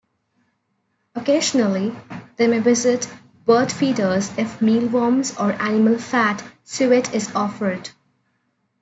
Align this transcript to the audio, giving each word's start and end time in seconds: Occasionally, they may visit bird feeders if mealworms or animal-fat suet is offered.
Occasionally, 1.13 1.95
they 2.35 2.47
may 2.47 2.57
visit 2.57 3.07
bird 3.45 3.71
feeders 3.71 4.35
if 4.35 4.59
mealworms 4.59 5.37
or 5.37 5.51
animal-fat 5.51 6.43
suet 6.63 7.13
is 7.13 7.35
offered. 7.35 7.91